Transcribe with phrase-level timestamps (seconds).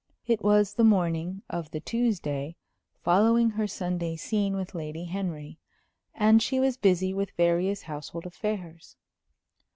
[0.25, 2.55] It was the morning of the Tuesday
[3.03, 5.59] following her Sunday scene with Lady Henry,
[6.15, 8.95] and she was busy with various household affairs.